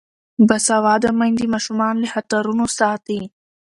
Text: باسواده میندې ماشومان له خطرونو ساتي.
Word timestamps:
باسواده 0.47 1.09
میندې 1.19 1.45
ماشومان 1.53 1.95
له 2.01 2.07
خطرونو 2.13 2.65
ساتي. 2.77 3.21